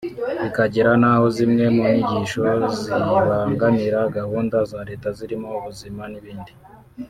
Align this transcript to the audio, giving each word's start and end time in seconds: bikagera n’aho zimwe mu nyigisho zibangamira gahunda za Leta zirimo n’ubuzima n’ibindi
bikagera 0.43 0.91
n’aho 1.01 1.25
zimwe 1.35 1.65
mu 1.75 1.83
nyigisho 1.93 2.43
zibangamira 2.77 3.99
gahunda 4.17 4.57
za 4.71 4.79
Leta 4.89 5.07
zirimo 5.17 5.45
n’ubuzima 5.51 6.03
n’ibindi 6.13 6.51